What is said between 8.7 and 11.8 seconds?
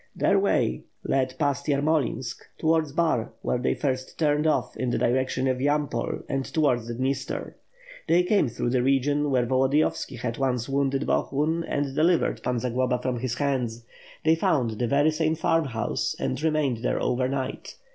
the region where Volodiyovski had once wounded Bohun